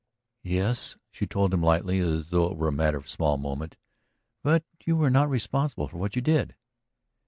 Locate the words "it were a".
2.47-2.71